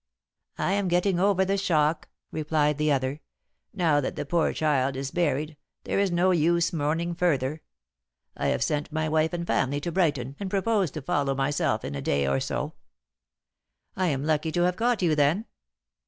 [0.57, 3.19] "I am getting over the shock," replied the other,
[3.71, 7.61] "now that the poor child is buried; there is no use mourning further.
[8.35, 11.93] I have sent my wife and family to Brighton and propose to follow myself in
[11.93, 12.73] a day or so."
[13.95, 15.45] "I am lucky to have caught you, then?"